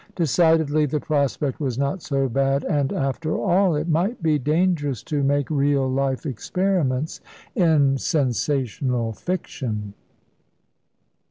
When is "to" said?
5.03-5.21